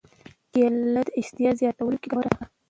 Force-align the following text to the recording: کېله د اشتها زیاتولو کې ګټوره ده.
کېله 0.51 1.01
د 1.07 1.09
اشتها 1.19 1.51
زیاتولو 1.59 1.97
کې 2.01 2.07
ګټوره 2.11 2.31
ده. 2.37 2.43